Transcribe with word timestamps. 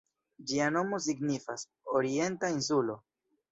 Ĝia 0.51 0.69
nomo 0.77 0.99
signifas 1.09 1.67
"Orienta 2.01 2.53
insulo". 2.57 3.01